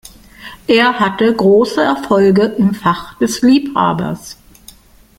[0.67, 4.35] Er hatte große Erfolge im Fach des Liebhabers.